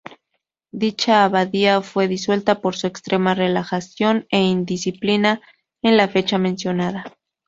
Dicha 0.71 1.25
abadía 1.25 1.79
fue 1.83 2.07
disuelta 2.07 2.59
por 2.59 2.75
su 2.75 2.87
extrema 2.87 3.35
relajación 3.35 4.25
e 4.31 4.39
indisciplina 4.41 5.41
en 5.83 5.95
la 5.95 6.07
fecha 6.07 6.39
mencionada. 6.39 7.13